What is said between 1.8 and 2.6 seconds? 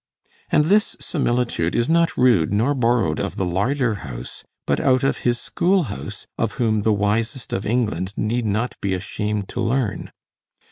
not rude,